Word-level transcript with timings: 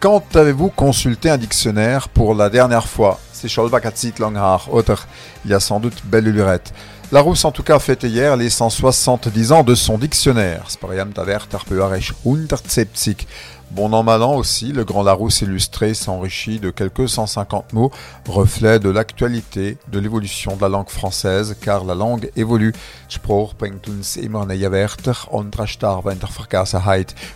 Quand 0.00 0.34
avez-vous 0.34 0.70
consulté 0.70 1.30
un 1.30 1.38
dictionnaire 1.38 2.08
pour 2.08 2.34
la 2.34 2.50
dernière 2.50 2.88
fois? 2.88 3.20
C'est 3.32 3.46
Scholbakatzit 3.46 4.14
Langhaar, 4.18 4.74
autre. 4.74 5.06
Il 5.44 5.52
y 5.52 5.54
a 5.54 5.60
sans 5.60 5.78
doute 5.78 6.02
belle 6.04 6.24
lurette. 6.24 6.72
Larousse 7.12 7.44
en 7.44 7.52
tout 7.52 7.62
cas 7.62 7.78
fêtait 7.78 8.08
hier 8.08 8.36
les 8.36 8.50
170 8.50 9.52
ans 9.52 9.62
de 9.62 9.76
son 9.76 9.98
dictionnaire. 9.98 10.66
Spariam 13.70 13.76
taver 13.76 13.76
tarpeuarech 13.76 13.76
170. 13.76 13.78
Bon 13.78 13.92
an 13.92 14.02
mal 14.02 14.22
an 14.22 14.34
aussi, 14.34 14.72
le 14.72 14.84
Grand 14.84 15.02
Larousse 15.02 15.42
illustré 15.42 15.92
s'enrichit 15.92 16.58
de 16.58 16.70
quelques 16.70 17.08
150 17.08 17.74
mots, 17.74 17.90
reflet 18.26 18.78
de 18.78 18.88
l'actualité, 18.88 19.76
de 19.92 19.98
l'évolution 19.98 20.56
de 20.56 20.62
la 20.62 20.68
langue 20.68 20.88
française, 20.88 21.56
car 21.60 21.84
la 21.84 21.94
langue 21.94 22.30
évolue. 22.34 22.72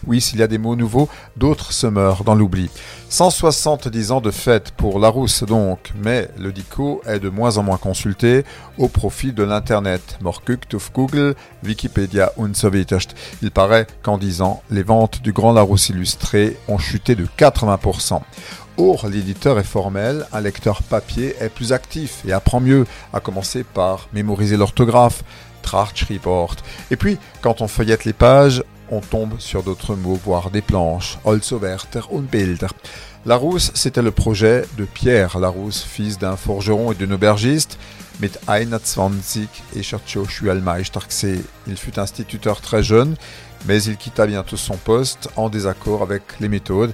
Oui, 0.07 0.21
s'il 0.21 0.39
y 0.39 0.43
a 0.43 0.47
des 0.47 0.59
mots 0.59 0.77
nouveaux, 0.77 1.09
d'autres 1.37 1.73
se 1.73 1.87
meurent 1.87 2.25
dans 2.25 2.35
l'oubli. 2.35 2.71
170 3.09 4.11
ans 4.11 4.21
de 4.23 4.31
fête 4.31 4.71
pour 4.73 4.99
Larousse 4.99 5.45
donc, 5.45 5.93
mais 6.03 6.31
le 6.39 6.51
dico 6.51 7.03
est 7.07 7.21
de 7.21 7.29
moins 7.29 7.59
en 7.59 7.63
moins 7.63 7.77
consulté 7.77 8.45
au 8.79 8.89
profit 8.89 9.33
de 9.33 9.43
l'Internet. 9.43 10.19
Morkuk, 10.23 10.63
Google, 10.95 11.35
Wikipédia 11.63 12.33
und 12.39 12.55
so 12.57 12.71
Il 13.43 13.51
paraît 13.51 13.87
qu'en 14.03 14.17
10 14.17 14.41
ans, 14.41 14.63
les 14.71 14.83
ventes 14.83 15.21
du 15.21 15.33
Grand 15.33 15.53
Larousse 15.53 15.91
illustré 15.91 16.22
ont 16.69 16.79
chuté 16.79 17.15
de 17.15 17.27
80%. 17.39 18.21
Or, 18.79 19.07
l'éditeur 19.09 19.59
est 19.59 19.65
formel, 19.65 20.27
un 20.33 20.41
lecteur 20.41 20.83
papier 20.83 21.37
est 21.41 21.51
plus 21.51 21.73
actif 21.73 22.23
et 22.27 22.33
apprend 22.33 22.61
mieux, 22.61 22.87
à 23.13 23.21
commencer 23.21 23.65
par 23.65 24.09
mémoriser 24.13 24.57
l'orthographe, 24.57 25.23
Report. 25.65 26.57
Et 26.91 26.97
puis, 26.97 27.19
quand 27.41 27.61
on 27.61 27.69
feuillette 27.69 28.05
les 28.05 28.13
pages, 28.13 28.63
on 28.91 29.01
tombe 29.01 29.39
sur 29.39 29.63
d'autres 29.63 29.95
mots, 29.95 30.19
voire 30.23 30.51
des 30.51 30.61
planches. 30.61 31.19
Holzowerter 31.25 32.03
und. 32.11 32.29
Larousse, 33.25 33.71
c'était 33.75 34.03
le 34.03 34.11
projet 34.11 34.65
de 34.77 34.85
Pierre 34.85 35.39
Larousse, 35.39 35.83
fils 35.83 36.19
d'un 36.19 36.37
forgeron 36.37 36.93
et 36.93 36.95
d'une 36.97 37.13
aubergiste. 37.13 37.79
Mit 38.21 38.33
21 38.47 39.13
et 39.75 39.83
Il 41.67 41.77
fut 41.77 41.99
instituteur 41.99 42.61
très 42.61 42.83
jeune, 42.83 43.17
mais 43.67 43.83
il 43.83 43.97
quitta 43.97 44.27
bientôt 44.27 44.57
son 44.57 44.77
poste 44.77 45.29
en 45.37 45.49
désaccord 45.49 46.03
avec 46.03 46.23
les 46.41 46.49
méthodes. 46.49 46.93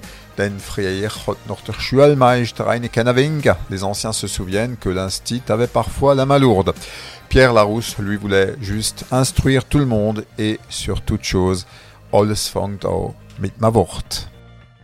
Les 3.70 3.84
anciens 3.84 4.12
se 4.12 4.27
souviennent 4.27 4.77
que 4.77 4.88
l'instit 4.88 5.42
avait 5.48 5.66
parfois 5.66 6.14
la 6.14 6.27
main 6.27 6.38
lourde. 6.38 6.72
Pierre 7.28 7.53
Larousse, 7.53 7.98
lui, 7.98 8.16
voulait 8.16 8.55
juste 8.60 9.05
instruire 9.10 9.64
tout 9.64 9.78
le 9.78 9.86
monde 9.86 10.25
et, 10.38 10.60
sur 10.69 11.03
toute 11.03 11.25
chose, 11.25 11.66
alles 12.12 12.48
fängt 12.48 12.84
mit 13.38 13.53
ma. 13.60 13.70